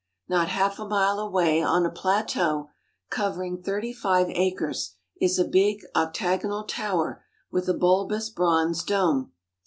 [0.27, 2.69] Not half a mile away on a plateau
[3.11, 9.31] covering thirty five acres is a big octagonal tower with a bulbous bronze dome.